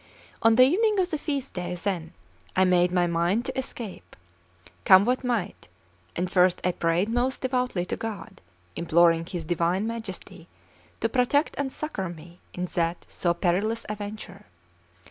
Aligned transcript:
On 0.41 0.55
the 0.55 0.63
evening 0.63 0.97
of 0.99 1.11
that 1.11 1.19
feast 1.19 1.53
day, 1.53 1.75
then, 1.75 2.13
I 2.55 2.65
made 2.65 2.91
my 2.91 3.05
mind 3.05 3.41
up 3.41 3.45
to 3.53 3.59
escape, 3.59 4.15
come 4.83 5.05
what 5.05 5.23
might; 5.23 5.67
and 6.15 6.25
first 6.31 6.59
I 6.63 6.71
prayed 6.71 7.07
most 7.07 7.41
devoutly 7.41 7.85
to 7.85 7.95
God, 7.97 8.41
imploring 8.75 9.27
His 9.27 9.45
Divine 9.45 9.85
Majesty 9.85 10.47
to 11.01 11.07
protect 11.07 11.53
and 11.55 11.71
succour 11.71 12.09
me 12.09 12.39
in 12.51 12.65
that 12.73 13.05
so 13.07 13.35
perilous 13.35 13.85
a 13.89 13.93
venture. 13.93 14.47